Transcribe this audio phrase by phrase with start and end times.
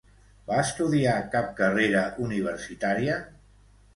[0.45, 3.21] Va estudiar cap carrera universitària?